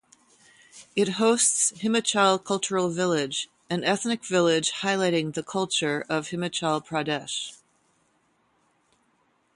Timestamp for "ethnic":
3.83-4.25